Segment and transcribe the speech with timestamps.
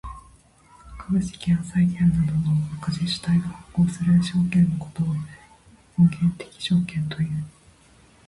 [0.97, 5.05] 株式や債券などの赤字主体が発行する証券のことを
[5.95, 7.29] 本源的証券という。